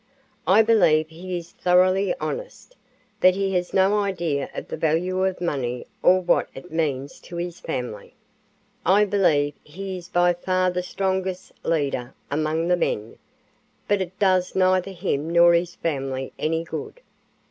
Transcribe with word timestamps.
I 0.47 0.63
believe 0.63 1.09
he 1.09 1.37
is 1.37 1.51
thoroughly 1.51 2.15
honest, 2.19 2.75
but 3.19 3.35
he 3.35 3.53
has 3.53 3.71
no 3.71 3.99
idea 3.99 4.49
of 4.55 4.67
the 4.67 4.75
value 4.75 5.23
of 5.23 5.39
money 5.39 5.85
or 6.01 6.21
what 6.21 6.47
it 6.55 6.71
means 6.71 7.19
to 7.19 7.35
his 7.35 7.59
family. 7.59 8.15
I 8.83 9.05
believe 9.05 9.53
he 9.63 9.99
is 9.99 10.07
by 10.09 10.33
far 10.33 10.71
the 10.71 10.81
strongest 10.81 11.51
leader 11.63 12.15
among 12.31 12.67
the 12.67 12.77
men, 12.77 13.19
but 13.87 14.01
it 14.01 14.17
does 14.17 14.55
neither 14.55 14.89
him 14.89 15.29
nor 15.29 15.53
his 15.53 15.75
family 15.75 16.33
any 16.39 16.63
good. 16.63 16.99